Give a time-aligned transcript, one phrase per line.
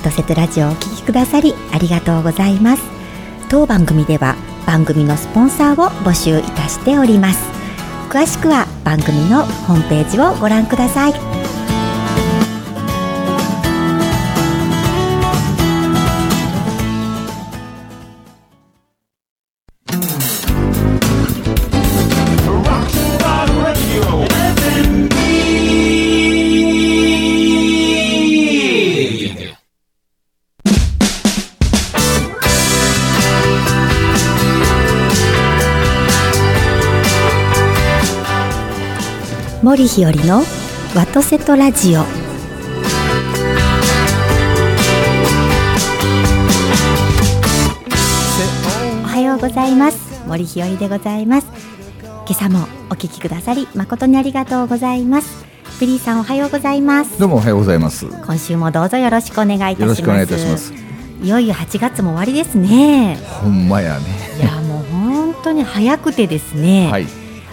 [0.00, 2.82] ワトセトラジオをお聴きくださりありがとうございます。
[3.50, 4.34] 当番組では
[4.66, 7.38] 番組のスポンサーを募集いたしております。
[8.08, 11.39] 詳しくは番組のホームページをご覧ください。
[39.80, 40.42] 森日和の
[40.94, 42.00] ワトセトラジオ。
[42.00, 42.02] お
[49.06, 50.22] はようございます。
[50.26, 51.46] 森日和でございます。
[52.02, 55.46] 今朝もお聞きくださり誠にありがとうございます。
[55.80, 57.18] ビリーさんおはようございます。
[57.18, 58.04] どうもおはようございます。
[58.04, 59.80] 今週もどうぞよろしくお願いいたします。
[59.80, 60.74] よろしくお願いいたします。
[61.22, 63.16] いよいよ8月も終わりですね。
[63.16, 64.04] ほんまやね。
[64.42, 67.06] いやもう本当に早くてですね、はい。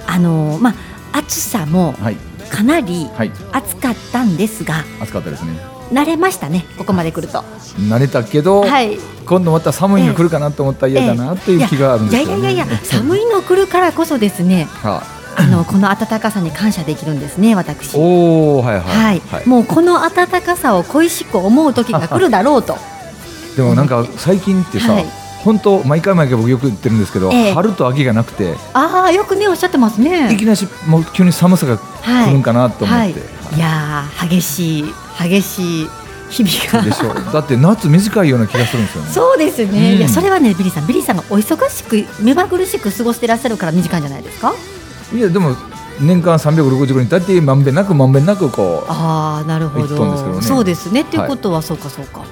[0.06, 2.16] あのまあ暑さもはい。
[2.50, 3.32] かなりはい。
[3.52, 5.60] 暑かったんですが、暑かったですね。
[5.92, 7.40] 慣れましたねここまで来ると。
[7.90, 8.98] 慣れたけど、はい。
[9.26, 15.04] 今度また寒いの来るかなと思ったら嫌だなっていう気があるんいですよね、やいやいやいや寒いの来るからこそですねは
[15.36, 15.46] あ。
[15.48, 17.96] のこの暖かさに感謝できるんですね私。
[17.96, 18.80] おおはい。
[18.80, 22.78] はい、はい、もうこの暖かさを恋しく思う時が来るだろうと。
[23.56, 27.54] でもなんか最近ってさ、はい本当毎回毎回僕よく言ってるんですけど、ええ。
[27.54, 32.26] 春と秋がなくてああよくねおっしゃってますいねきなりもう急に寒さがはい。
[32.28, 34.86] 来るんかなと思って、はい、いやー激しい
[35.18, 35.90] 激しい
[36.30, 36.90] 日々が。
[36.90, 39.10] でしょだって夏短いような気がするんですよね。
[39.12, 39.98] そうですね、うん。
[40.00, 44.54] いやそれはねビリーさんビリーさんがお忙しく目まぐるしく過ごしてらっしゃるから短いんじゃないですか？
[45.14, 45.56] いやでも
[46.02, 50.46] 年間365日大体まんべんなくまんべんなくこうああなるほ一本ですけどど、ね。
[50.46, 51.02] そうですね。
[51.02, 52.26] っていうことは、そうかそうか。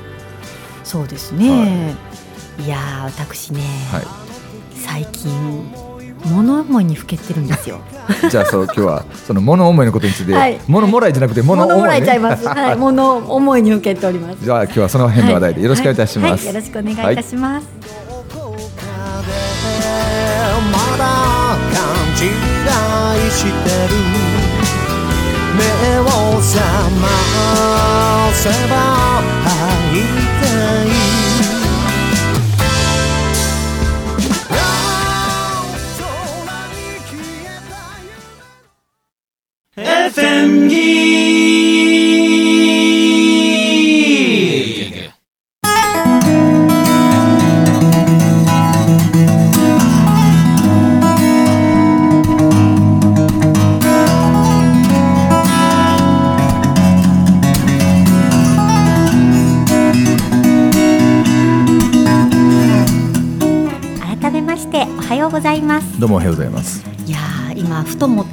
[0.83, 1.95] そうですね、い、
[2.67, 3.61] やー私ね、
[3.91, 4.03] はい。
[4.75, 5.31] 最近
[6.25, 7.79] 物思いにふけてるんですよ。
[8.29, 10.59] じゃあそう今日はその物思いのことについて、はい。
[10.67, 14.37] 物もらいじゃなくて物思い、ね、物もらえちゃいます、はい、物思いにふけております。
[14.41, 16.45] じゃあ今日はその辺の話題でよろしくお願いいたします。
[16.45, 17.67] はいはいよろしくお願いいたします、
[20.71, 21.05] まだ
[21.73, 21.83] 勘
[22.13, 22.27] 違
[23.27, 23.49] いして
[23.93, 24.25] る。
[25.55, 25.63] 目
[25.99, 26.03] を
[26.41, 26.59] 覚
[27.01, 27.05] ま
[28.33, 28.73] せば
[29.45, 30.03] 会い
[30.41, 30.45] た
[30.83, 31.04] い
[40.15, 41.75] FM ギー
[64.21, 66.85] 改めましておはようございますどうもおはようございます。
[67.05, 68.23] いやー今ふと思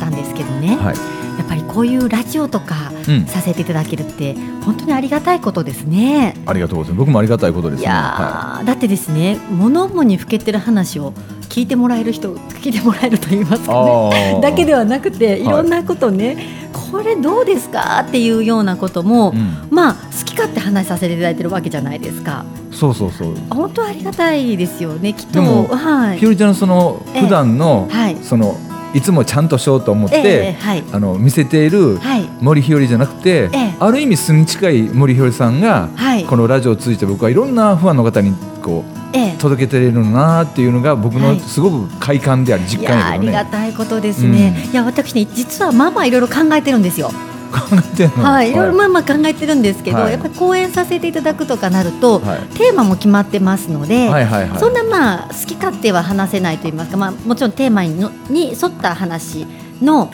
[2.32, 4.34] こういうラジオとかうんさせていただけるって
[4.64, 6.34] 本当にありがたいことですね。
[6.46, 6.98] ありがとうございます。
[6.98, 7.84] 僕もありがたいことですね。
[7.84, 11.12] いやー、はだってですね物思いにふけてる話を
[11.48, 13.66] 聞いてもらえる人聞いてもらえると言いますい。
[13.66, 14.38] かね。
[14.42, 19.68] だけではなくていいろんなことね、これどうですかっていうようなことも、うん。
[19.70, 23.34] まあ好き勝手話させていただいてるわけじゃないですかそうそうそう。
[23.50, 28.56] 本当ありがたいですよねきっとはいひよりちゃんのそのええ普段の、はいその
[28.94, 30.56] いつもちゃんとしようと思って、
[30.92, 32.28] あの見せているはい。
[32.40, 33.74] 森ひよりじゃなくて、ええ。
[33.78, 36.24] ある意味素に近い森ひよりさんが、はい。
[36.24, 39.36] このラジオを通じて僕はいろんなファンの方にこうええ。
[39.38, 41.36] 届けてるなっていうのが僕はい。
[41.36, 43.30] のすごく快感であり実いやーあり。
[43.30, 44.70] がたいことですね、うん。
[44.72, 47.10] いや私ね実はまあまあいろいろ考えてるんですよ、
[47.52, 48.24] 考えてんの？
[48.24, 54.58] はいいろいろまあまあ考えてるんですけど、はいやっぱり講演させていただくとかなると、はいテーマも決まってますので、はいはいはい。
[54.58, 59.46] そんなまあ好き勝手は話せないと言いますか、まあ、もちろんテーマにのに沿った話
[59.80, 60.10] の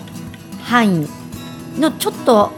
[0.63, 1.09] 範囲
[1.79, 2.53] のちょっと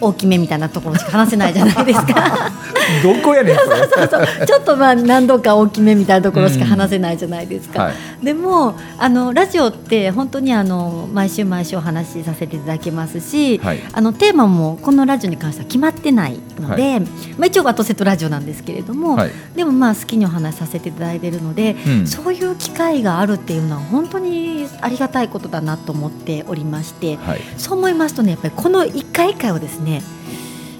[0.00, 2.50] 大きめみたいなところしか話せないじゃないですか
[3.02, 3.76] どこやねんそれ。
[3.78, 8.24] そうそうちょっとまあ何度か大きめみたいなところしか話せないじゃないですか、はい。
[8.24, 17.00] でもあのラジオって本当にあの毎週毎週お話しさせていただけますし、はいあのテーマもこのラジオに関しては決まってないので、は
[17.38, 19.30] まあ、一応ワトセットラジオなんですけれども、はい。
[19.56, 27.40] でもまあ好きにお話しさせていただいているので、うんそういう機会があるっていうのは本当にありがたいことだなと思っておりましてはい。
[27.56, 29.89] そう思いますとねやっぱりこの一回一回をですね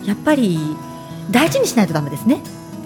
[0.04, 0.58] やっぱり
[1.30, 2.40] 大事にしないとダメですね。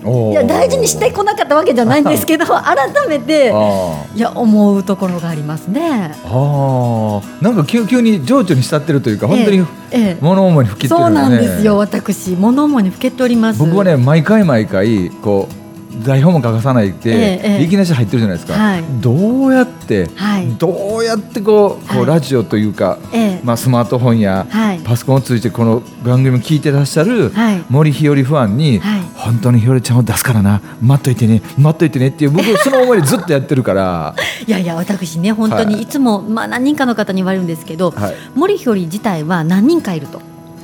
[0.04, 5.80] いや大事にしてこなかったわけじゃないんですけど 改めてあいや思うところがありますね。
[5.80, 7.42] ーあー。
[7.42, 10.16] なんか急急に情緒に浸ってるというか本当にええ。
[10.20, 11.78] 物思いに吹きってるそうよねなんですよ。
[11.78, 13.58] 私物思いにふけております。
[13.60, 15.63] 僕はね毎回毎回こう
[16.02, 17.62] 台本も書かさないで、ええええ。
[17.62, 18.84] いきなし入ってるじゃないですか、はい。
[19.00, 20.48] どうやって、はい。
[20.54, 22.06] どうやってこうこう、はい。
[22.06, 23.40] ラジオというか、ええ。
[23.44, 24.80] まあ、スマートフォンや、はい。
[24.80, 27.64] パソコンを通じてこの番組を聞いてらっしゃる、はい。
[27.68, 29.00] 森ひよりファンに、はい。
[29.14, 34.14] 本当にひよりちゃんを出すからな待っといてね待っといてねっていう 僕その思いでずっとやってるから。
[34.46, 35.66] いやいや私ね本当はい。
[35.66, 38.14] にいつも、まあ何人かの方に言われるんですけど、はい。
[38.34, 40.20] 森ひより自体は何人かいると、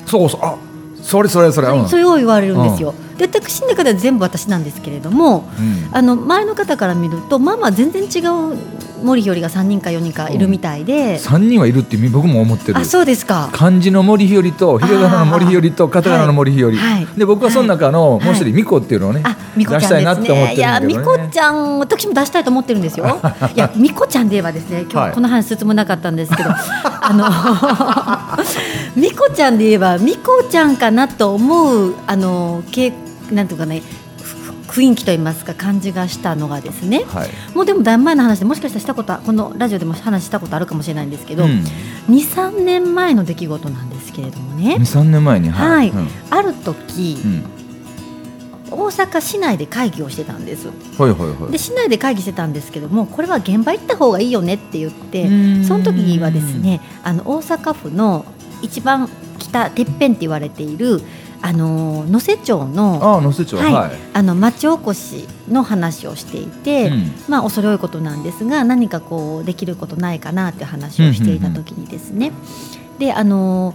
[0.07, 0.41] そうそう。
[0.43, 0.55] あ
[1.03, 2.95] それそれそれ、うんそれを言われるんですよ。
[3.27, 8.57] で私の中では全部私なんですけれども、うんあの前の方から見るとまあまあ全然違う
[9.03, 13.51] 森ひよりが3人か4人かいるみたいで、3人はいるって僕も思ってるあそうですか。
[13.53, 20.55] 漢字の森ひよりとひらがなの森ひよりとカタカナの森ひより、はいで僕はその中のはいもう一人ミコっていうのをね、あ、みこ出ちゃんですしたいなって思ってね。
[20.55, 23.07] いや、るんだけどねみこちゃん、私も出したいと思ってるんですよ。
[23.55, 26.51] いや、みこちゃんで言えばですね、今はい日この話するつもりなかったんですけど。
[26.51, 28.45] あの。
[29.01, 32.93] みこちゃんで言えば、みこちゃんかなと思う、あの、け、
[33.35, 33.83] なんていうかね。
[34.71, 37.05] ふ雰囲気と言いますか、感じがしたのがですね。
[37.09, 37.31] はい。
[37.55, 41.65] もうでもだいぶ前の話でもしかしたらしたことはこのラジオでも話したことあるかもしれないんですけど、うん、
[42.09, 44.77] 23年前の出来事なんですけれどもね。
[44.77, 45.91] 23年前にはい。
[45.91, 46.09] うん。
[46.31, 47.45] ある時、うん。
[48.71, 50.69] 大阪市内で会議をしてたんです。
[50.69, 51.53] はいはいはい。
[51.53, 55.31] で市内で会議してたんですけどもこれは現場行った方がいいよねって言ってう
[55.61, 55.65] ん。
[55.65, 58.25] その時はですねあの大阪府の
[58.63, 61.03] 一番北てっぺんって言われている
[61.43, 67.13] あの能勢町のああ能勢町はいはい、あの町おこしの話をしていて、うん。
[67.29, 72.33] まあ恐れ多いことなんですが何かこうできることないかなっていう話をしていた時にですね、
[72.99, 73.75] であの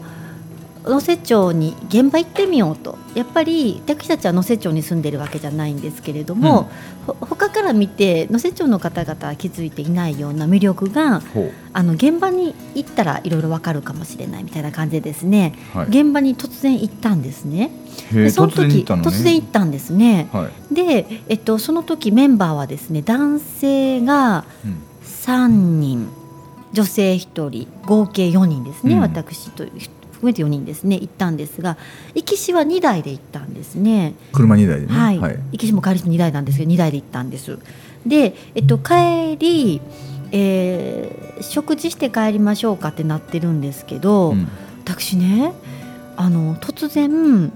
[0.88, 6.70] 能勢町に現場行ってみようとやっぱり私たちは能勢町に住んでるわけじゃないんですけれども、
[7.08, 11.22] ほ他から見て能勢町の方々は気づいていないような魅力が
[11.74, 17.72] あの現場に行ったらいろいろわかるかもしれないみたいな感じでですね、はい現場に突然行ったんですね。
[18.12, 20.30] でその突然行時ったのね突然行ったんですね。
[20.32, 24.82] はいで、えっと、その時メンバーはですね男性がうん
[25.26, 26.10] 3人
[26.74, 29.66] 女性1人合計4人ですね、うん私と
[30.16, 31.78] 含めて4人ですね行ったんですが
[32.14, 34.14] 行きしは2台で行ったんですね。
[34.34, 37.58] 車2台でねはい、行きしも帰りし2台なんですけど2台で行ったんです。
[38.06, 39.82] で、えっと、帰り、
[40.32, 44.48] えー食事して帰りましょうかってなってるんですけど、うん
[44.86, 45.52] 私ね
[46.16, 47.52] あの突然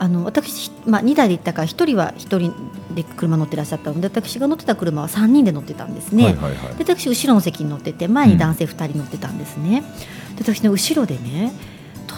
[0.00, 2.52] あの私、まあ、2台で行ったから1人は1人
[2.92, 6.24] で車乗ってらっしゃったので私が乗ってた車は3人で乗ってたんですね。
[6.24, 9.84] はいはいはいで私後ろの席に乗ってて前に男性2人乗ってたんですね。
[10.36, 11.52] で私の後ろでね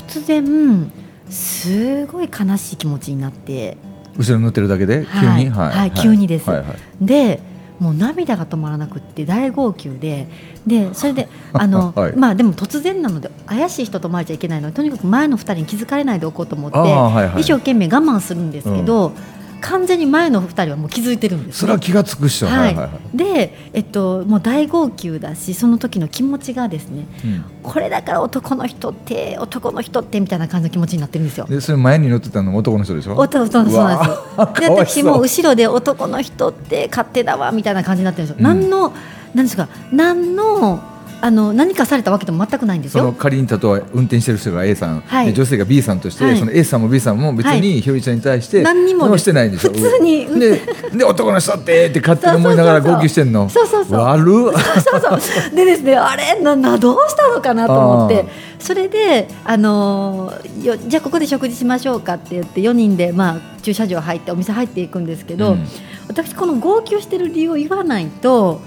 [0.08, 0.90] 突然
[1.28, 3.76] すごい悲しい気持ちになって。
[4.16, 5.06] 後ろに乗ってるだけで？
[5.06, 5.50] 急に？
[5.50, 5.92] はいはい。
[5.92, 6.48] 急にです。
[6.48, 6.76] はいはい。
[7.00, 7.40] で
[7.78, 10.26] もう涙が止まらなくって大号泣で。
[10.66, 12.16] でそれで あの、はい。
[12.16, 14.70] まあでも突然なので怪しい人と思われちゃいけないの。
[14.70, 17.40] でとにかく前の2人に気づかれないでおこうと思って、はいはい。
[17.42, 19.12] 一生懸命我慢するんですけど、
[19.60, 27.44] 完全に前の2人はもう気づいてるんです、それは気が付くっしょはいはいで、えっと、もう大号泣だしその時の気持ちがですねうん。
[27.62, 31.46] これだから男の人って男の人ってみたいな感じの気持ちになってるんですよ。
[31.46, 33.16] でそれ前に乗ってたのも男の人でしょ？
[33.16, 34.14] 男そうなんで
[34.54, 34.60] す。
[34.60, 38.44] で私 も後ろで男の人って勝手だわみたいな感じになってるんですよ、うん。
[38.44, 38.92] 何の
[39.34, 45.26] 何ですか何のあの何かされたわけでも全くないんですそのよ仮に例えば運転してる人が A さん、はい。
[45.26, 46.38] で女性が B さんとして、はい。
[46.38, 50.60] その A さんも B さんも別にひよりちゃんに対して何にもしてないんでしょ普通にで
[50.92, 53.48] で男の人ってって勝手に思いながら号泣してんの。
[53.48, 54.00] そうそうそう。
[54.00, 54.24] 悪っ。
[54.82, 58.48] そうそうでですねあれななどうしたのかなと思って。
[58.58, 65.66] それで、あのーよじゃあここで食事しましょうかって言って4人で、まあ、駐車場入ってお店入っていくんですけど、うん。
[66.08, 68.60] 私この号泣してる理由を言わないと、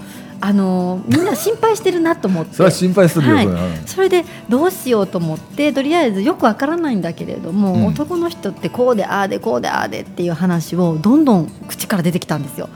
[0.44, 2.54] あのーみんな心配してるなと思って。
[2.56, 3.48] それは心配するよ、はい。
[3.86, 7.86] それでどうしようと思ってとりあえずよくわからないんだけれども、うん。
[7.86, 12.68] 男の人ってこうでああでこうでああでっていう話をどんどん口から出てきたんですよ。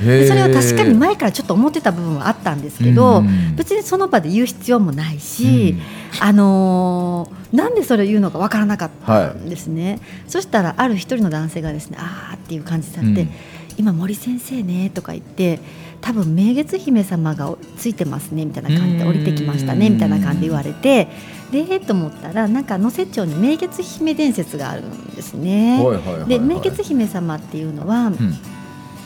[0.00, 3.56] それは確かに前からちょっと思ってた部分はあったんですけど、うん。
[3.56, 5.76] 別にその場で言う必要もないし、
[6.20, 13.30] あのーなんでそれを言うのかわからなかったんですね、そしたらある一人の男性がですねあーっていう感じされて、うん
[13.76, 15.60] 今森先生ねとか言って
[16.00, 21.08] 多分明月姫様がついてますねみたいな感じで降りてきましたねうんみたいな感じで言われて
[21.50, 25.78] でえーと思ったらなんか能勢町に明月姫伝説があるんですね。
[26.26, 28.34] で明月姫様っていうのは、うん。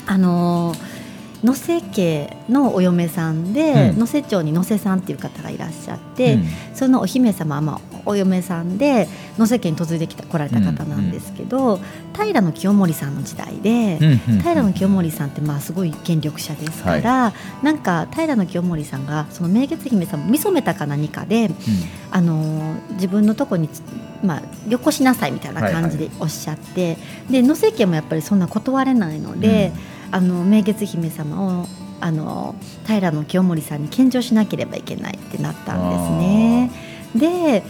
[0.06, 0.98] あのー
[1.44, 3.98] 能勢家のお嫁さんで、うん。
[4.00, 6.44] 能勢町に能勢さんっていう方がいらっしゃって、うん。
[6.74, 11.78] そのお姫様は、まあ、お嫁さんで野瀬家に嫁いできた来られた方なんですけど、
[12.16, 21.50] 平清盛さんの時代で、うんうん平清盛さんってまあすごい権力者ですから、なんか平清盛さんがその明月姫さんを見初めたか何かで、
[22.10, 23.68] あの自分のとこに、
[24.24, 26.96] まあ、よこしなさいみたいな感じでおっしゃって、
[27.30, 29.72] で野瀬家もやっぱりそんな断れないので、
[30.10, 31.66] あの明月姫様を
[32.00, 32.54] あの
[32.86, 36.70] 平清盛さんに献上しなければいけないってなったんですね。
[37.14, 37.62] で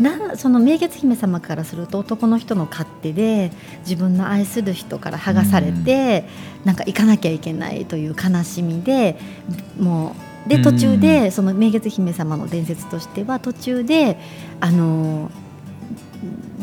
[0.00, 3.50] なその明月姫様からすると男の人の勝手で
[3.80, 6.28] 自分の愛する人から剥がされて、
[6.64, 9.18] なんか行かなきゃいけないという悲しみで
[9.78, 10.14] も
[10.46, 14.18] うで途中でその明月姫様の伝説としては途中で
[14.60, 15.30] あの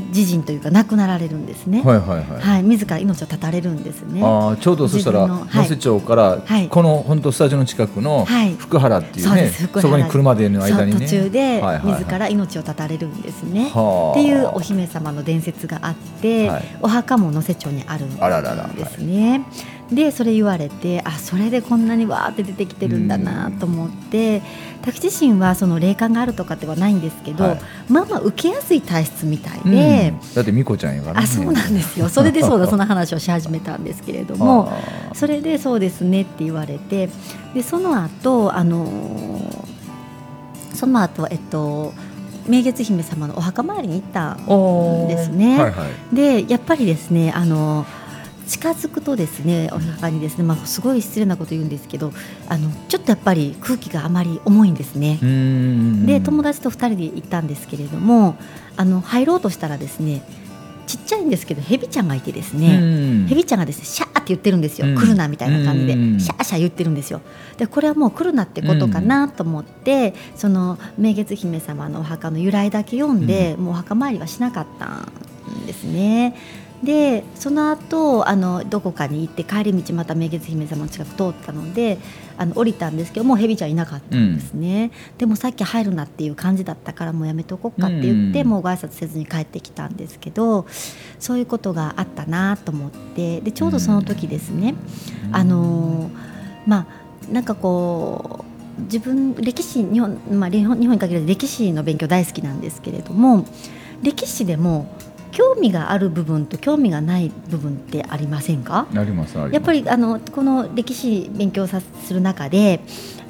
[0.10, 1.82] 自陣というか亡くなられるんですね。
[1.82, 2.41] はいはいはい。
[2.41, 4.22] はい、自ら命を絶たれるんですね。
[4.24, 13.70] ああちょうどそしたら能勢町からはいこの本当スタジオの近くのはい福原っていうねす福原そこに車での間にね途中ではいはいはい自ら命を絶たれるんですね。
[13.70, 19.46] はあっていうお姫様の伝説があって、はいお墓も能勢町にあるんですね。
[19.91, 24.41] でそれ言われてあそれでこんなにわーって出てきてるんだなと思って
[24.86, 27.60] 私自身はその霊感があるとかではないんですけど、はい。
[27.89, 29.72] まあまあ受けやすい体質みたいうん。
[29.72, 30.13] で。
[30.36, 31.20] だって美子ちゃんやからね。
[31.24, 32.08] あそうなんですよ。
[32.10, 34.72] それでそうだその話をし始めたんですけれども
[35.13, 37.10] それでそうですねって言われて
[37.54, 39.75] でその後あのー
[40.75, 41.94] その後えっと
[42.48, 45.58] 明月姫様のお墓参りに行ったんですね。
[45.58, 46.15] はいはい。
[46.15, 47.86] でやっぱりですねあの
[48.47, 52.11] 近づくとですねお墓にですね、まあ、すごい失礼なこと言うんですけど
[52.47, 55.19] あのちょっとやっぱり空気があまり重いんですね。
[56.05, 58.37] で友達と2人で行ったんですけれども
[58.77, 60.23] あの入ろうとしたらですね
[60.85, 63.27] ちっちゃいんですけどヘビちゃんがいてですね、うん。
[63.27, 64.95] ヘビちゃんがですねシャーって言ってるんですよ、うん。
[64.95, 66.19] 来るなみたいな感じで、うん。
[66.19, 67.21] シャーシャー言ってるんですよ。
[67.57, 76.35] でこれはもう来るなってことかなと思って、その明月姫様のお墓の由来だけ読んで、もうお墓参りはしなかったんですね
[76.86, 81.98] でその後あのどこかに行って帰り道また明月姫様の近く通ったので
[82.38, 88.48] あの降りたんですけどもうヘビちゃんいなかったんですね、でもさっき入るなっていう感じだったからもうやめとこうかって言って、うん。
[88.48, 90.65] もうご挨拶せずに帰ってきたんですけど
[91.20, 93.42] そういうことがあったなと思って。
[93.42, 94.75] でちょうどその時ですね、
[95.32, 96.88] あのーま
[97.30, 98.46] あなんかこ
[98.77, 103.46] う自分歴史日本,、まあ、日本日本に限らず歴史の勉強大好きなんですけれども
[104.04, 104.94] 歴史でも
[105.36, 108.88] 興味がある部分と興味がない部分ってありませんか？
[108.96, 109.54] ありますあります。
[109.54, 112.80] やっぱりあのこの歴史勉強さする中で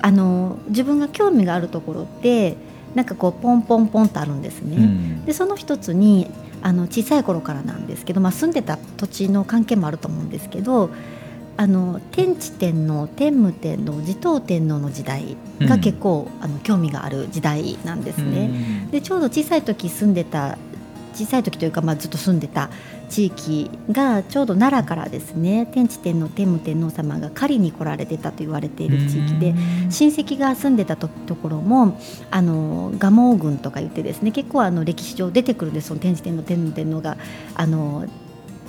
[0.01, 2.57] あの自分が興味があるところって
[2.93, 4.77] なんかこうポンポンポンとあるんですね。
[4.77, 5.25] うん。
[5.25, 6.29] でその一つに
[6.61, 10.91] あの小さい頃からなんですけど、まあ、住んでた土地の関係もあると思うんですけど
[11.57, 18.87] あの天智天皇天武天皇持統天皇の時代が結構、あの興味がある時代なんですね。
[18.91, 20.57] でちょうど小さい時住んでた
[21.15, 22.69] 小さい時というか、まあ、ずっと住んでた
[23.09, 29.53] 地域がちょうど奈良からですね天智天皇天武天皇様が狩りに来られてたと言われている地域で
[29.89, 31.99] 親戚が住んでたとところも
[32.31, 37.17] あの蒲生郡とか言ってですね結構あの歴史上出てくるんですその天智天皇天武天皇が
[37.53, 38.05] あの、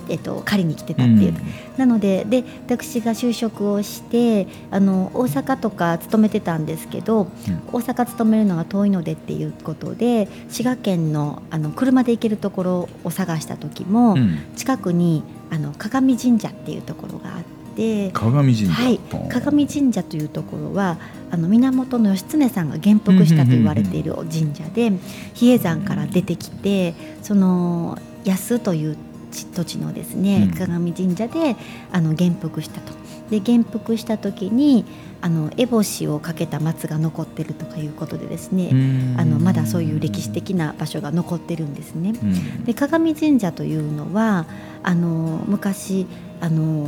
[0.09, 1.35] えっと、狩りに来てたっていう、
[1.77, 7.27] なのでで私が就職をしてあの大阪とか勤めてたんですけど、
[7.71, 14.37] 大阪勤めるのが遠いのでっていうことで滋賀県のあの車で行けるところを探した時も、うん。
[14.55, 17.43] 近くにあの鏡神社っていうところがあっ
[17.75, 18.11] て。
[18.11, 18.73] 鏡神社。
[18.73, 18.99] はい、
[19.29, 20.97] 鏡神社というところは
[21.29, 24.91] あの源義経さんが元服したと言われている神社で
[25.35, 31.55] 比叡山から出てきてその安という地土地のですね、うん鏡神社で
[31.91, 32.93] あの元服したと。
[33.29, 34.85] で元服した時に
[35.21, 38.69] あの烏帽子をかけた松が残ってるとかいうことでですね、
[39.17, 42.11] あのまだそういう歴史的な場所が残ってるんですね。
[42.11, 44.45] うんで鏡神社というのは
[44.83, 46.05] あの昔
[46.39, 46.87] あの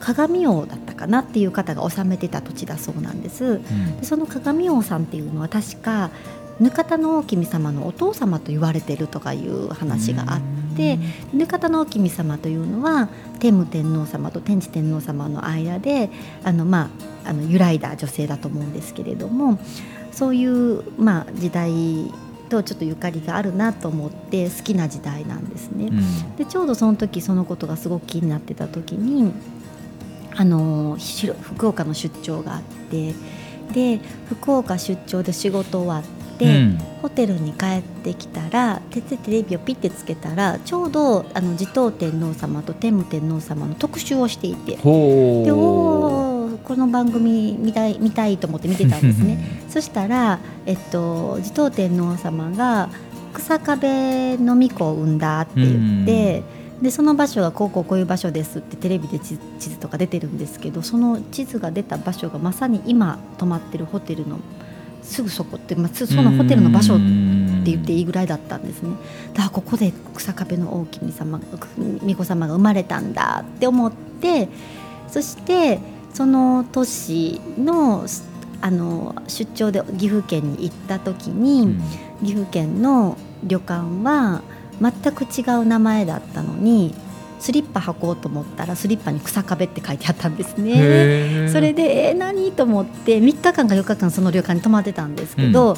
[0.00, 3.60] 鏡王だったかなっていう方が治めてた土地だそうなんです。
[4.00, 6.10] でその鏡王さんっていうのは確か
[6.60, 10.40] 額田の大君様のお父様と言われてるとかいう話があっ
[10.76, 10.98] て
[11.34, 16.10] 額田の大君様というのは天武天皇様と天智天皇様の間で
[16.44, 16.90] あの、ま
[17.24, 19.58] あ、あの揺らいだ女性だと思うんですけれども
[20.10, 22.12] そういう、まあ、時代
[22.48, 25.86] とちょっとゆかりがあるなと思って好きな時代なんですね。
[25.86, 29.32] うんでちょうどその時そのことがすごく気になってた時に
[30.34, 30.96] あの
[31.42, 33.12] 福岡の出張があって
[33.72, 36.78] で福岡出張で仕事終わって、うん。
[37.02, 44.76] ホテルに帰ってきたらててテレビをピッてつけたらちょうどあの持統天皇様と天武天皇様の特集をしていて。
[44.76, 49.62] でおーこの番組見たい見たいと思って見てたんですね。
[49.70, 52.90] そしたら、えっと、持統天皇様が
[53.32, 56.42] 草壁の巫女を産んだって言って、
[56.82, 64.38] でその場所がこうこうこういう場所ですってテレビで地地図とか出てるんですけどその地図が出た場所がまさに今泊まってるホテルの
[65.08, 67.04] すぐそこって、まあ、つそのホテルの場所って
[67.70, 68.90] 言っていいぐらいだったんですね。
[69.32, 74.48] だからここで草壁の大きみ様巫女様が生まれたんだって思って
[75.08, 75.80] そして
[76.12, 78.06] その年の
[78.60, 81.82] あの出張で岐阜県に行った時に、うん
[82.20, 84.42] 岐阜県の旅館は
[84.80, 86.94] 全く違う名前だったのに
[87.38, 91.48] スリッパ履こうと思ったらスリッパに草壁って書いてあったんですね。
[91.52, 95.76] それでえー、何と思って3日間か4日間その旅館に泊まってたんですけど、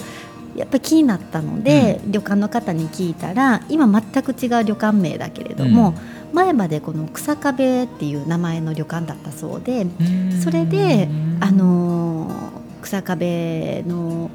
[0.56, 5.94] やっぱり気になったので、旅館の方に聞いたら今全く違う旅館名だけれども、
[6.32, 10.40] 前までこの草壁っていう名前の旅館だったそうでうん。
[10.42, 11.08] それで、
[11.40, 14.30] あのー草壁の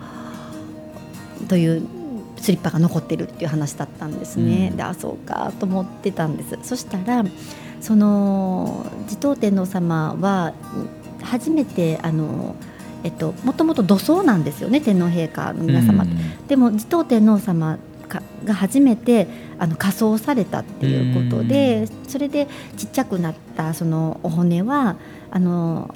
[1.50, 1.88] という
[2.46, 4.68] スリッパが残ってるっていう話だったんですね。
[4.70, 6.60] うんであそうかと思ってたんです。
[6.62, 7.26] そしたら
[7.82, 10.54] その持統天皇様は
[11.24, 12.56] 初めてあの
[13.04, 22.48] えっともともと土葬なんですよね天皇陛下の皆様、うんでも持統天皇様かが初めてあの仮装されたっていうことでそれで
[22.78, 24.98] ちっちゃくなったそのお骨は
[25.32, 25.94] あの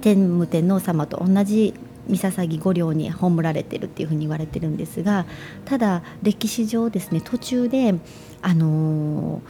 [0.00, 1.74] 天武天皇様と同じ
[2.08, 5.26] 三捧御陵に葬られてるっていうふうに言われてるんですが
[5.64, 7.94] ただ歴史上ですね途中で
[8.42, 9.42] あの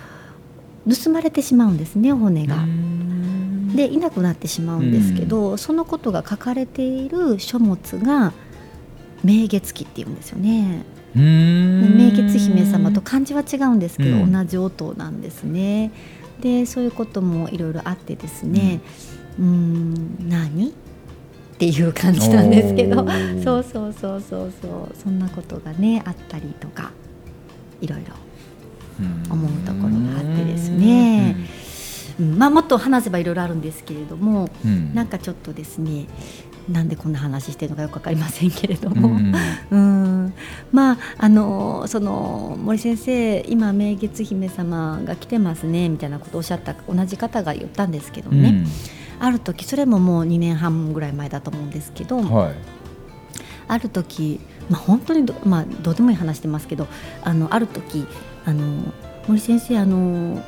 [0.88, 2.56] 盗まれてしまうんですねお骨が。
[3.74, 8.32] でいなくなってしまうんですけど、そのことが書かれている書物が
[9.22, 10.84] 明月記っていうんですよね。
[11.14, 11.98] うん。
[11.98, 14.32] 明月姫様と漢字は違うんですけど、うん。
[14.32, 15.92] 同じ音なんですね。
[16.40, 18.80] でそういうこともいろいろあってですね、
[19.38, 20.72] うーん何？
[21.58, 23.04] っていう感じなんですけど。
[23.42, 24.96] そうそうそうそうそう。
[24.96, 26.92] そんなことがねあったりとか
[27.80, 28.14] いろいろ
[29.28, 31.34] 思うところがあってですね。
[32.20, 32.38] うん。
[32.38, 34.94] まあ、もっと話せばいろいろあるんですけれども、うん。
[34.94, 36.06] なんかちょっとですね
[36.70, 39.34] なんでこんな話してるのかよくわかりませんけれどうも、ん
[39.72, 40.34] うん。
[40.70, 48.64] まああのその森先生今明月姫様が来てますねみたいなことをおっしゃった同じ方が言ったんですけどね、
[49.20, 52.54] ある時それももう2年半ぐらい前だと思うんですけど、うんはい。
[53.66, 56.86] ある時、まあ、本当にど,、まあ、どうでもいい話してますけど
[57.22, 58.06] あのある時
[58.46, 58.92] あの
[59.26, 60.42] 森先生あの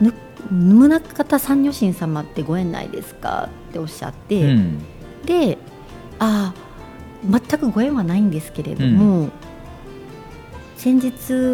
[0.00, 0.12] ぬ
[0.50, 0.88] 宗
[1.26, 3.48] 像三女神様ってご縁ないですか？
[3.70, 4.78] っておっしゃって、うん。
[5.24, 5.56] で
[6.18, 6.66] ああ
[7.28, 9.30] 全くご縁はないんですけれども、
[10.76, 11.12] 先日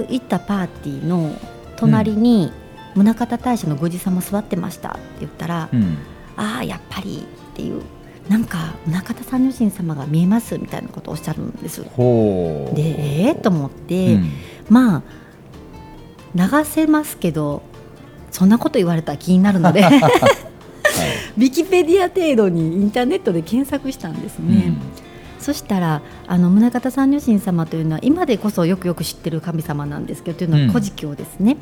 [0.08, 1.34] 行ったパーティーの
[1.76, 2.52] 隣に
[2.94, 5.98] 宗像大社のごじ様座ってましたって言ったら、うん。
[6.36, 7.82] ああやっぱりっていう
[8.28, 11.82] なんか宗像三女神様が見えますみたいなことをおっしゃるんです。
[11.82, 14.30] でええと思って、うん。
[14.68, 15.02] まあ
[16.34, 17.62] 流せますけど
[18.30, 20.00] そんなこと言われたら気になるのではい。
[21.36, 24.74] ウィキペディア程度にインターネットで検索したんですね。
[25.42, 30.66] そしたらあの宗像三女神様というのは今でこそよくよく知ってる神様なんですけどというのうん。
[30.66, 31.56] は古事記をですね、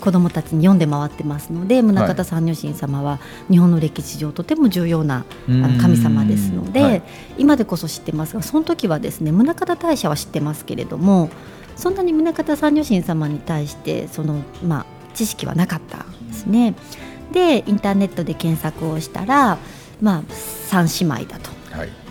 [0.00, 3.20] 子どもたちに読んで回ってますので宗像三女神様は
[3.50, 5.62] 日本の歴史上とても重要なあうん。
[5.62, 7.02] の神様ですので、はい。
[7.38, 8.34] 今でこそ知ってます。
[8.34, 11.30] がその時はですね宗像大社は知ってますけれども
[11.76, 16.74] そんなに宗像三女神様に対してその、まあ、知識はなかったんですね。
[17.32, 19.58] でインターネットで検索をしたら、
[20.00, 21.55] まあ、三姉妹だと。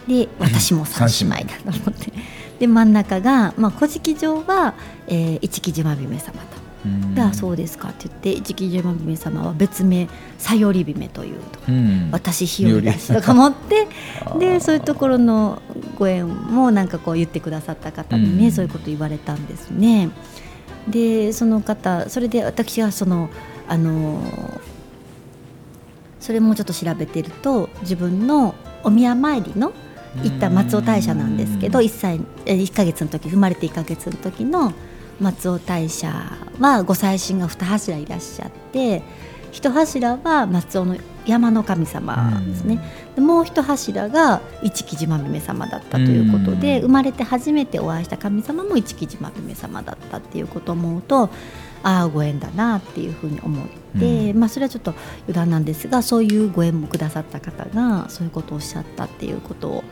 [0.08, 2.12] はいで私も三姉妹だと思って。
[2.60, 4.76] で真ん中が、まあ、古事記上は、
[5.08, 6.66] えー、一木島姫様と。
[7.16, 11.60] であそうですかって言って一木島姫様は別名さより姫というと。
[11.68, 12.10] うん。
[12.12, 13.88] 私日和だしとか思って
[14.38, 15.62] でそういうところの
[15.98, 18.52] ご縁もなんかこう言ってくださった方にね、うん。
[18.52, 20.10] そういうこと言われたんですね。
[20.88, 23.30] でその方それで私はその
[23.68, 24.22] あの
[26.20, 29.74] それもちょっと調べてると自分のお宮参りの
[30.24, 31.86] 行った松尾大社なんですけどうん。
[31.86, 34.74] 1歳え1ヶ月の時生まれて1ヶ月の時の
[35.20, 36.12] 松尾大社
[36.60, 39.02] はご祭神が2柱いらっしゃって
[39.52, 42.80] 一柱は松尾の山の神様ですね、
[43.16, 46.82] でもう一柱が一木島姫様だったということで、うん。
[46.84, 51.30] 生まれて初めてお会いした神様も一木島姫様だったっていうことを思うと
[51.82, 53.68] ああご縁だなっていうふうに思っ
[54.00, 59.84] て、まあ、それはちょっと余談なんですがそういうご縁もくださった方がそういうことをおっしゃったっていうことを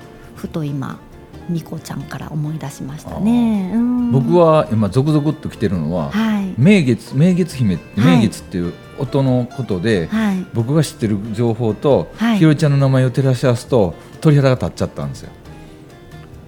[0.43, 0.99] ふと今
[1.47, 3.71] みこちゃんから思い出しましたね。
[3.73, 4.11] うん。
[4.11, 6.53] 僕は今続々っと来てるのははい。
[6.57, 7.79] 明月明月姫は
[8.13, 8.17] い。
[8.17, 10.45] 明月っていう音のことで、はい。
[10.53, 12.39] 僕が知ってる情報と、はい。
[12.39, 15.31] ひろりちゃんの名前を照らし合わすと鳥肌が立っちゃったんですよ。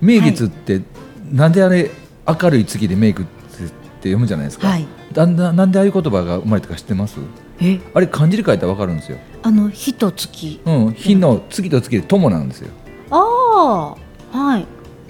[0.01, 0.81] 明月って、
[1.31, 1.89] なんであれ
[2.27, 3.31] 明るい月でメイクって
[3.99, 4.85] 読むじゃないですか、はい。
[5.13, 7.17] だんだんなんでああいう言葉が生まれたか知ってます？
[7.61, 7.79] え？
[7.93, 10.59] あれ漢字で書いたら分かるんですよ、あの火と月。
[10.65, 12.69] うん、火の月と月で友なんですよ
[13.55, 13.95] あ
[14.33, 14.61] あはい。
[14.61, 14.67] だ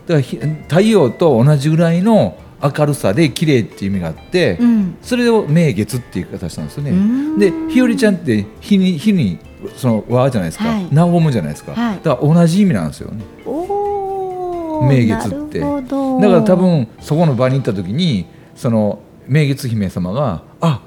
[0.07, 4.97] からひ太陽と同じぐらいの明るさで綺麗っていう意味があって、うん。
[5.01, 6.91] それを名月っていう形なんですよね。
[6.91, 7.39] うん。
[7.39, 9.39] でひよりちゃんって火に火に
[9.75, 10.93] その和じゃないですか、はい。
[10.93, 11.99] なおむじゃないですか、はい。
[12.03, 13.23] だから同じ意味なんですよね。
[13.45, 15.59] おお名月って。
[15.59, 20.81] だから多分そこの場に行った時にその明月姫様があ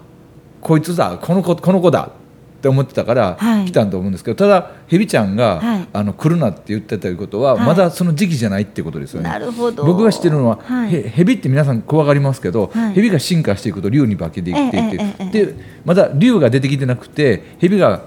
[0.61, 2.11] こいつだこの子この子だ
[2.59, 3.67] って思ってたからはい。
[3.67, 5.89] 来たんと思うんですけど、ただヘビちゃんが、はい。
[5.93, 7.67] あの来るなって言ってたいうことは、はい。
[7.67, 9.29] まだその時期じゃないってことですよね。
[9.29, 9.85] なるほど。
[9.85, 10.95] 僕が知ってるのは、はい。
[10.95, 12.95] へヘビって皆さん怖がりますけど、はい。
[12.95, 18.03] ヘビが進化していくと竜に化けていっていって、でまだ竜が出てきてなくてヘビが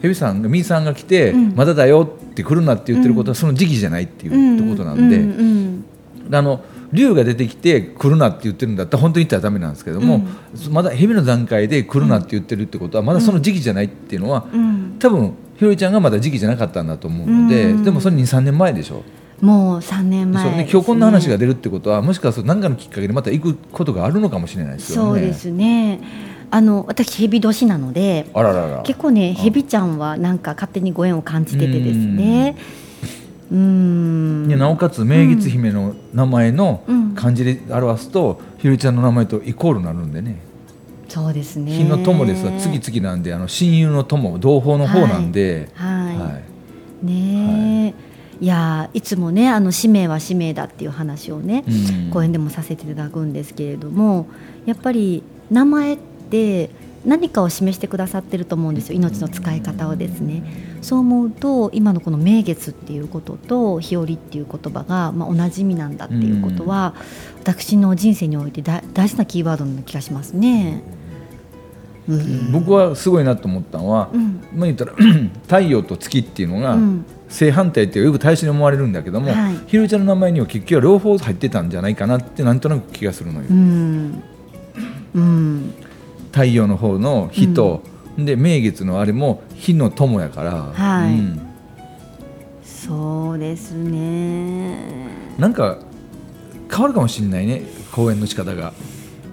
[0.00, 1.54] ヘビさんがミーさんが来て、うん。
[1.54, 5.10] まだだよって来るなって言ってることはその時期じゃないっていうことなん。
[5.10, 6.36] で。
[6.36, 10.26] あの竜が出てきて来るなって言ってるんだったら本当に言ったらダメなんですけども、
[10.70, 14.60] まだ蛇の段階で来るなって言ってるってことはまだその時期じゃないっていうのは、うん。
[14.60, 17.84] うん多分ひろりちゃんがまだ時期じゃなかったんだと思うので、うん。
[17.84, 19.02] でもそれ23年前でしょ。
[19.40, 25.10] もう3年前で今日こんな話が出るってことはもしかすると何かのきっかけでまた行くことがあるのかもしれないですよね。
[25.10, 26.00] そうですね。
[26.52, 28.82] あの私蛇年なのであららら。
[28.82, 32.56] 結構ね蛇ちゃんはなんか勝手にご縁を感じててですね。
[32.56, 32.81] うーん
[33.52, 37.02] でなおかつ明月姫の名前のうん。
[37.14, 40.40] 漢字で表すと、ひろりちゃんの名前とイコールになるんでね。
[41.08, 41.72] そうですね。
[41.72, 42.52] 日の友ですわ。
[42.58, 46.40] 次々なんであの親友の友同胞の方なんで、はい、は
[47.02, 47.06] い。
[47.06, 47.94] ね
[48.40, 52.10] え、い、やいつもねあの使命は使命だっていう話をね、うん。
[52.10, 54.26] 講演でもさせていただくんですけれども
[54.64, 55.98] やっぱり名前っ
[56.30, 56.70] て
[57.04, 58.96] 何かを示してくださってると思うんですよ。
[58.96, 60.42] 命の使い方をですね。
[60.82, 66.94] そう思うと今のこの「名月」っていうことと「日和」っていう言葉が、まあ、同じ意味なんだっていうことは、
[67.40, 70.82] 私の人生において大大事なキーワードな気がしますね。
[72.08, 72.52] うん。
[72.52, 74.40] 僕はすごいなと思ったのは、うん。
[74.54, 74.92] まあ言ったら
[75.42, 77.04] 太陽と月っていうのがうん。
[77.28, 79.56] 正反対ってよく対称に思われるんだけども、はい。
[79.66, 84.22] ひろりちゃんの名前には結局は両方入ってたんじゃないかなってなんとなく気がするのよ、うん。
[85.14, 85.74] うん
[86.32, 87.82] 太陽の方の火と、
[88.18, 91.12] で明月のあれも火の友やから、はい。
[91.12, 91.40] うん。
[92.64, 94.76] そうですね。
[95.38, 95.78] なんか
[96.70, 98.72] 変わるかもしれないね講演の仕方が、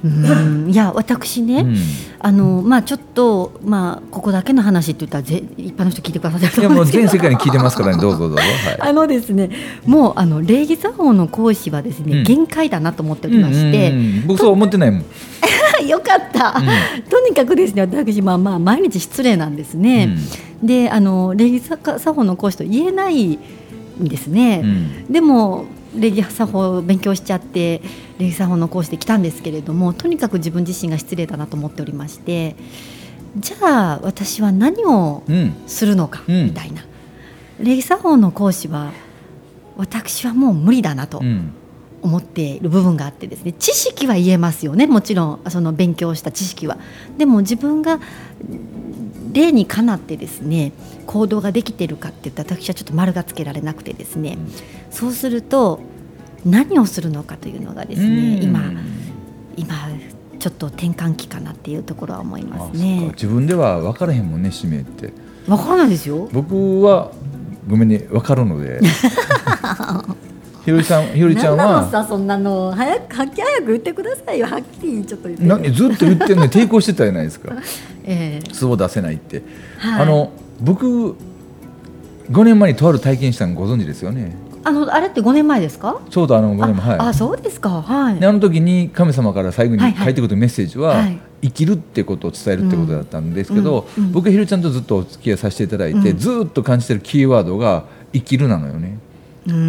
[0.04, 1.78] うん、いや私ね、うん。
[2.20, 6.86] あのまあちょっとまあここだけの話って言ったらぜ一般の人聞いてくださってるといやもう。
[6.86, 8.02] 全世界に聞いてますからね。
[8.02, 8.48] どうぞどうぞ、はい。
[8.80, 9.50] あのですね、
[9.86, 12.24] もうあの礼儀作法の講師はですね、うん。
[12.24, 14.28] 限界だなと思っておりまして、うんうんうん。
[14.28, 15.06] 僕そう思ってないもん、
[15.90, 16.54] よかった、
[17.10, 20.16] とにかくですね私まあまあ毎日失礼なんですね、
[20.64, 23.40] であの礼儀作法の講師と言えないん
[24.00, 25.12] ですね、うん。
[25.12, 27.82] でも礼儀作法を勉強しちゃって
[28.18, 32.56] 礼儀作法の講師で来たんですけれどもとにかく自分自身が失礼だなと思っておりまして
[33.38, 35.54] じゃあ私は何をうん。
[35.68, 36.46] するのか、うん。
[36.46, 36.84] みたいな。
[37.60, 38.92] 礼儀作法の講師は
[39.78, 41.20] 私はもう無理だなと。
[41.20, 41.54] うん
[42.02, 46.78] 思っている部分があってですね知識は言えますよねもちろんその勉強した知識は。
[47.18, 48.00] でも自分が
[49.32, 50.72] 例にかなってですね
[51.06, 54.38] 行動ができてるかって言ったら私はちょっと丸がつけられなくてですね、
[54.90, 55.80] そうすると
[56.46, 58.72] 何をするのかというのがですね、うん今
[59.58, 59.76] 今
[60.40, 63.10] ちょっと転換期かなっていうところは思いますね。
[63.14, 65.12] 自分では分からへんもんね使命って
[65.48, 66.30] わからないですよ。
[66.32, 67.12] 僕は
[67.68, 68.80] ごめんね分かるので
[70.70, 71.90] ひろりさん ひろりちゃんは。
[71.90, 72.72] さそんなの。
[72.76, 75.46] 早くはっきり早く言ってくださいよはっきりちょっと言って。
[75.46, 77.54] 何ずっと言ってるのに 抵抗してたじゃないですか。
[78.06, 78.54] ええ。
[78.54, 79.42] 素を出せないって、
[79.78, 80.02] はい。
[80.04, 81.16] あの僕
[82.32, 84.36] 5年前にとある体験したのご存知ですよね。
[84.64, 86.00] あのあれって5年前ですか？
[86.10, 87.10] ちょうどあの5年前あ、はい。
[87.10, 87.82] あそうですか。
[87.82, 88.20] はい。
[88.20, 91.20] であの時に神様から最後にはいてくるメッセージは、はい。
[91.42, 94.12] 生きるってことを伝えるってことだったんですけど、うんうん。
[94.12, 96.18] 僕はひろちゃんとずっとお付き合いさせていただいて、うん。
[96.18, 99.09] ずっと感じてるキーワードが生きるなのよね、うん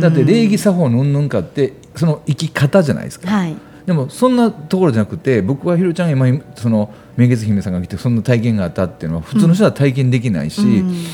[0.01, 3.57] だって礼儀作法のうんぬんかってその生き方じゃないですか、はい。
[3.87, 11.05] でもそんなところじゃなくて僕はひろちゃんが今その明月姫さんが来てそんな体験があったっていうのは普通の人は体験できないし、うん。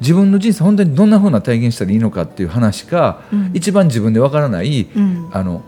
[0.00, 3.50] 自分の人生本当にどんなふうな体験したらいいのかっていう話か、うん。
[3.54, 5.28] 一番自分でわからない、うん。
[5.32, 5.62] あの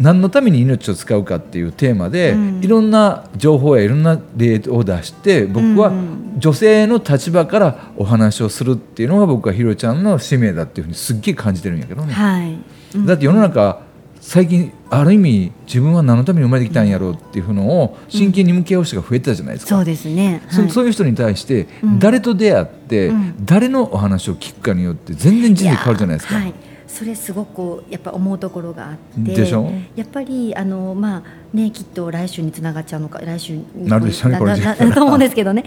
[0.00, 12.12] 何のために命を使うかっていうテーマで、うんいろんな情報やいろんな例を出して僕はうん女性の立場からお話をするっていうのが僕はひろちゃんの使命だっていうふうにすっげえ感じてるんやけどね。
[12.12, 12.58] はい。
[12.94, 13.82] うんだって世の中
[14.20, 19.76] 最近ある意味自分は何のために生まれてきたんやろうっていうのを真剣に向き合う人が増えてたじゃないですか。
[19.76, 20.42] そうですね。
[20.46, 26.34] はいそそういう人に対してうん誰と出会って、うん誰のお話を聞くかによって全然人生変わるじゃないですか。
[26.34, 26.54] やはい。
[26.92, 29.48] それすごくやっぱ思うところがあって
[29.94, 31.22] やっぱりあのまあ
[31.56, 34.56] ねきっと来週につながっちゃうのか来週になるでしょうねこれ
[34.92, 35.64] と思うんですけどね。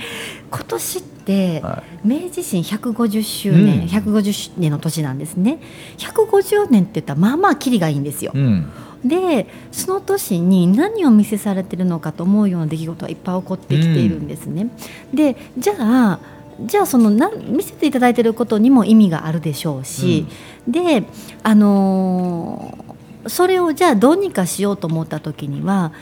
[0.52, 3.86] 今年って、は明治維新150周年、うん。
[3.86, 5.60] 150年の年なんですね。
[5.98, 8.70] 150年って言ったらまあまあキリがいいんですよ、うん。
[9.06, 14.68] でその年に何を見せされてるのかと思うような出来事がいっぱい起こってきているんですね。
[15.14, 16.20] でじゃあ
[16.66, 20.26] じゃあそのなん見せていただいていることにも意味があるでしょうし、
[20.68, 21.04] で
[21.44, 25.94] あのーそれをじゃあどうにかしようと思った時には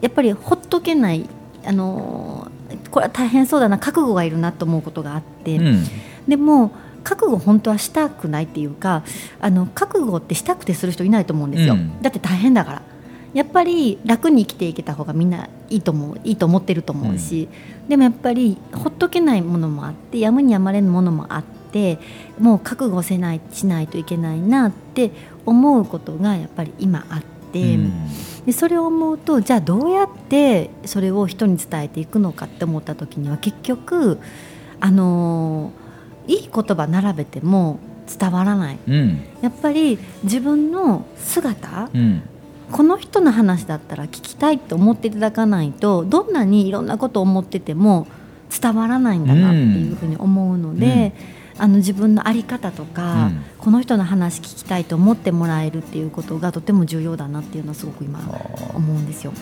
[0.00, 1.28] やっぱりほっとけない、
[1.64, 5.56] あのーこれは大変そうだな覚悟がいるなと思うことがあって。
[5.56, 5.84] うん。
[6.26, 6.72] でも
[7.04, 9.02] 覚悟本当はしたくないっていうか
[9.40, 12.00] あの覚悟ってしたくてする人いないと思うんですよ、うん。
[12.00, 12.82] だって大変だから
[13.34, 17.48] やっぱり楽に生きていけた方がみんないいと思ういいと思ってると思うし、
[17.88, 21.98] でもやっぱりほっとけないものもあってやむにやまれぬものもあって
[22.38, 25.10] もう覚悟せないしないといけないなって
[25.46, 27.76] 思うことがやっぱり今あって。
[27.76, 27.92] うん。
[28.46, 34.18] でそれを思うとじゃあどうやってそれを人に伝えていくのかって思った時には結局
[34.80, 35.82] あのー
[36.28, 38.78] いい言葉並べても伝わらない。
[38.86, 39.20] うん。
[39.42, 42.22] やっぱり自分の姿うん
[42.72, 48.06] この人の話だったら聞きたいと思っていただかないとどんなにいろんなことを思ってても
[48.50, 51.12] 伝わらないんだなっていうふうに思うので、
[51.58, 53.44] あの自分の在り方とか、うん。
[53.58, 58.74] この人の話聞きたいと思ってもらえるっていうことがとても重要だなっていうのはすごく今あ。
[58.74, 59.32] 思うんですよ。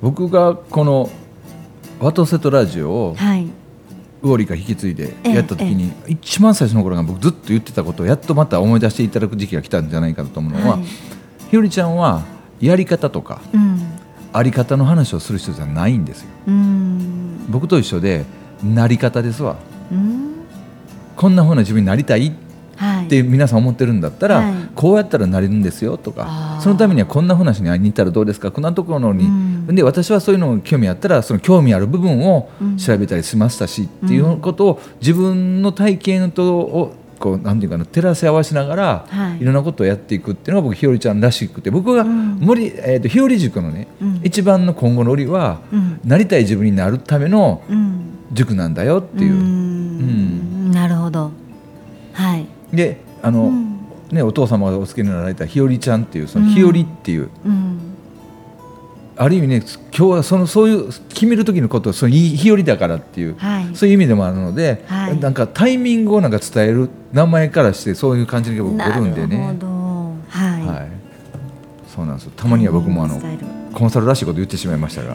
[0.00, 1.10] 僕がこの
[2.00, 3.48] ワトセトラジオをはい、
[4.22, 10.84] ウォリが引き継いでええやった時に、一番最初の頃が僕ずっと言ってたことをやっとまた思い出していただく時期が来たんじゃないかなと思うのは、はい。
[11.50, 12.22] ひよりちゃんは
[12.60, 13.80] やり方とかうん、
[14.32, 16.28] あり方の話をする人じゃないんですよ。
[16.48, 18.24] うん、僕と一緒で
[18.62, 19.56] なり方ですわ。
[19.92, 20.34] うん、
[21.16, 22.34] こんな風な自分になりたい
[22.76, 24.54] はい、って皆さん思ってるんだったら、はい。
[24.74, 29.74] こうやったらなれるんですよとかそのためにはこんな話に会いに行ったらどうですかこんなところに、うん。
[29.74, 32.76] で私はそういうのに興味あったらその興味ある部分をうん。
[32.76, 39.40] 調べたりしましたし、っていうことを自分の体験とをこうなんていうかな照らし合わせながら、はい。
[39.40, 42.38] い、ろんなことをやっていくっていうのが僕ひよりちゃんらしくて僕がうん。
[42.40, 44.20] 森、えー、とひより塾のね、うん。
[44.24, 46.00] 一番の今後の売りは、うん。
[46.04, 49.32] なりたい自分になるためのうん、塾なんだよっていう。
[49.32, 50.70] うん。
[50.70, 51.30] なるほど。
[52.12, 52.46] はい。
[52.72, 53.74] であの、うん。
[54.10, 57.93] ね、お父様がお好きになられたひよりちゃんっていうそのひよりっていう、うん、
[59.16, 59.62] ある意味ね
[59.96, 63.76] 今日はそのそういう決める時のことをそのひ日和だからっていう、はい。
[63.76, 65.18] そういう意味でもあるので、はい。
[65.20, 69.36] なんかタイミングをなんか伝える名前からしてそういう感じが僕な来るんでね、
[70.58, 70.66] い。
[70.66, 70.88] はい、
[71.94, 72.32] そうなんですよ。
[72.36, 73.20] たまには僕もあの
[73.72, 75.14] コンサルらしいこと言ってしまいましたが。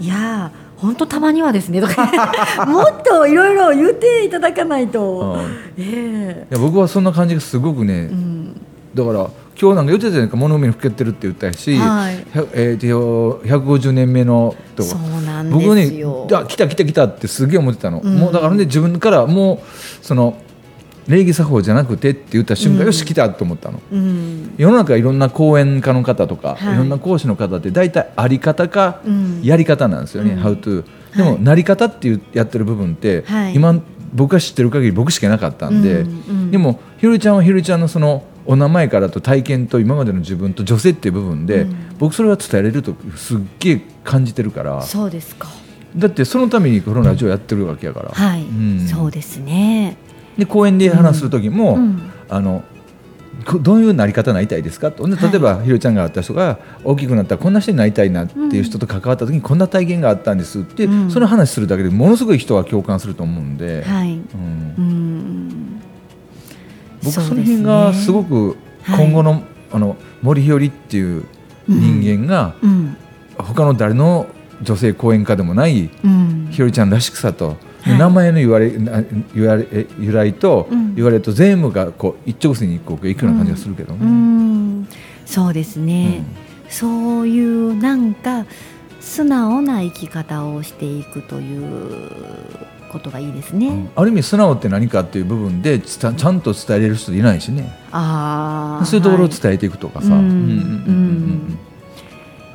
[0.00, 2.06] いや本当たまにはですねとか。
[2.66, 5.36] もっといろいろ言っていただかないと。
[5.76, 5.82] うん。
[5.82, 6.46] いえ。
[6.50, 8.60] や僕はそんな感じがすごくね、えうん。
[8.94, 12.16] だから今日なんか言ってたじゃないか物見にふけてるって言ったし、はい。
[12.16, 14.96] 100えーと150年目のとか。
[15.50, 16.02] 僕ね。
[16.32, 18.16] あ来た来た来たってすげえ思ってたの、うん。
[18.16, 19.58] もうだからね自分からもう
[20.02, 20.38] その
[21.08, 22.86] 礼儀作法じゃなくてって言った瞬間、うん。
[22.86, 23.82] よし来たと思ったの。
[23.92, 24.54] うん。
[24.56, 26.74] 世の中いろんな講演家の方とか、はい。
[26.74, 29.42] い、ろんな講師の方って大体あり方かうん。
[29.42, 30.42] やり方なんですよね、うん。
[30.42, 30.84] How to
[31.16, 33.54] でも、はいなり方っていうやってる部分って、はい。
[33.54, 33.78] 今
[34.14, 36.50] 僕が知ってる限り僕しかいなかったんで、うんうん。
[36.50, 41.76] でもひろりちゃんはひろりちゃんのそのお名前からと体験と今までの自分と女性っていう部分で、うん。
[41.98, 44.82] 僕それは伝えられるとすっげえ感じてるから。
[44.82, 45.48] そうですか。
[45.96, 48.42] だってそのためにこのラジオやってるわけやから、はい。
[48.42, 48.86] うん。
[48.86, 49.96] そうですね。
[50.38, 52.02] で講演で話する時も、うん。
[52.28, 52.64] あの
[53.46, 55.06] こどういうなり方になりたいですかと。
[55.08, 61.10] で例えば、ひろりちゃんがあった人が大きくなったらこんな人になりたいなっていう人と関わった時にこんな体験があったんですって、うん。
[61.10, 64.12] その話するだけでものすごい人は共感すると思うんで、はい。
[64.12, 64.20] うん。
[64.78, 65.69] うん。
[67.02, 68.54] 僕その辺がすごく。
[68.54, 71.24] く今後の,、あの森ひよりっていう
[71.68, 72.96] 人間が、うん。
[73.38, 74.26] 他の誰の
[74.62, 76.48] 女性講演家でもないうん。
[76.50, 77.56] ひよりちゃんらしくさと、はい
[77.98, 79.02] 名前の言われな
[79.34, 84.04] 言われえ由来とうん言われると全部がこう一直線にこういくような感じがするけどうね。
[84.04, 84.88] ん。
[85.24, 86.22] そうですね。
[86.68, 88.44] そういうなんか
[89.00, 92.00] 素直な生き方をしていくという
[92.92, 93.68] ことがいいですね。
[93.68, 98.84] うんある意味素直って何かっていう部分でちゃんと伝えれる人いないしねああ。
[98.84, 101.58] そういうところをはい伝えていくとかさ、うんうんうんうん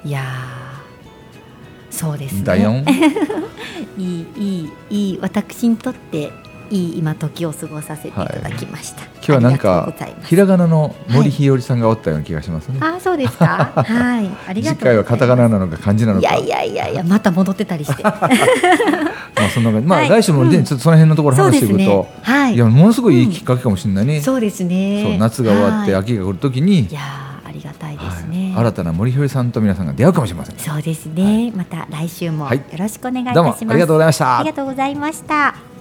[0.04, 2.40] いやーそうですね。
[2.40, 2.86] うんだよん
[3.98, 6.32] いいいいいい私にとって
[6.70, 9.04] いい今時を過ごさせていただきました。
[9.04, 13.72] 今日はなんかひらがなの森ひよりさんがおったような気がしますね、あ、そうですか。
[13.76, 14.78] はい、ありがとう。
[14.78, 18.04] 次回はカタカナなのか漢字なのかいやいやいやいや、また戻ってたりして。
[18.04, 19.88] ま まあそんな感じ。
[19.88, 20.10] まあはい。
[20.10, 22.08] 来週もちょっとその辺のところ話していくと、ね。
[22.22, 22.56] はい。
[22.56, 24.22] いやものすごいいいきっかけかもしれないね。
[24.22, 25.04] そうですね。
[25.04, 26.02] そう夏が終わってはい。
[26.02, 28.16] 秋が来るときに、いやーありがたいではい。
[28.16, 30.58] すね、新たな森ひよりさんと皆さんが出会うかもしれません。
[30.58, 32.58] そうですね、また来週もはい。
[32.58, 34.40] よろしくお願いいたします、どうもありがとうございました。
[34.40, 35.75] ありがとうございました